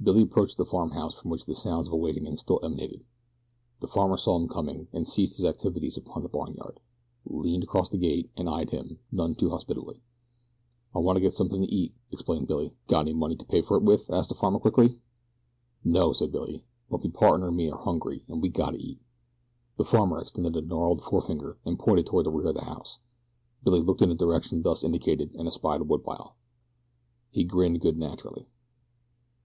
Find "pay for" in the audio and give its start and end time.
13.44-13.76